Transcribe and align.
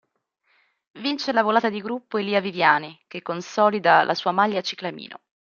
Vince 0.93 1.31
la 1.31 1.43
volata 1.43 1.69
di 1.69 1.79
gruppo 1.79 2.17
Elia 2.17 2.39
Viviani, 2.39 2.99
che 3.07 3.21
consolida 3.21 4.01
la 4.03 4.15
sua 4.15 4.31
maglia 4.31 4.61
ciclamino. 4.61 5.19